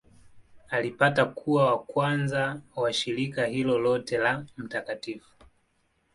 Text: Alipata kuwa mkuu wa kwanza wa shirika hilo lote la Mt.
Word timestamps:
Alipata 0.69 1.25
kuwa 1.25 1.63
mkuu 1.63 1.71
wa 1.71 1.83
kwanza 1.83 2.61
wa 2.75 2.93
shirika 2.93 3.45
hilo 3.45 3.79
lote 3.79 4.17
la 4.17 4.45
Mt. 4.57 5.19